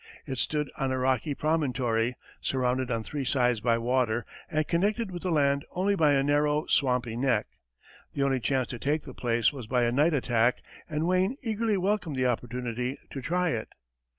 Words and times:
It 0.25 0.39
stood 0.39 0.71
on 0.79 0.91
a 0.91 0.97
rocky 0.97 1.35
promontory, 1.35 2.15
surrounded 2.41 2.89
on 2.89 3.03
three 3.03 3.23
sides 3.23 3.59
by 3.61 3.77
water 3.77 4.25
and 4.49 4.67
connected 4.67 5.11
with 5.11 5.21
the 5.21 5.31
land 5.31 5.63
only 5.75 5.93
by 5.93 6.13
a 6.13 6.23
narrow, 6.23 6.65
swampy 6.65 7.15
neck. 7.15 7.45
The 8.15 8.23
only 8.23 8.39
chance 8.39 8.69
to 8.69 8.79
take 8.79 9.03
the 9.03 9.13
place 9.13 9.53
was 9.53 9.67
by 9.67 9.83
a 9.83 9.91
night 9.91 10.15
attack, 10.15 10.63
and 10.89 11.05
Wayne 11.07 11.37
eagerly 11.43 11.77
welcomed 11.77 12.15
the 12.15 12.25
opportunity 12.25 12.97
to 13.11 13.21
try 13.21 13.51
it. 13.51 13.67